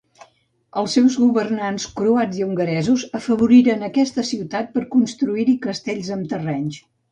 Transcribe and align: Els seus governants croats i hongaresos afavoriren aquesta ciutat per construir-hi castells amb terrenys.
Els 0.81 0.95
seus 0.97 1.17
governants 1.23 1.85
croats 1.99 2.39
i 2.39 2.45
hongaresos 2.47 3.05
afavoriren 3.21 3.87
aquesta 3.91 4.27
ciutat 4.33 4.75
per 4.79 4.85
construir-hi 4.97 5.59
castells 5.69 6.13
amb 6.19 6.35
terrenys. 6.35 6.85